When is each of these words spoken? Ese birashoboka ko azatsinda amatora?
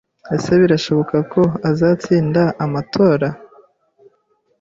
Ese 0.35 0.51
birashoboka 0.61 1.17
ko 1.31 1.41
azatsinda 1.69 2.41
amatora? 2.65 3.27